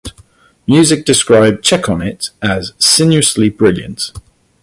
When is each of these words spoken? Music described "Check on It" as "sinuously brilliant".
Music 0.65 1.05
described 1.05 1.63
"Check 1.63 1.87
on 1.87 2.01
It" 2.01 2.31
as 2.41 2.73
"sinuously 2.79 3.49
brilliant". 3.55 4.11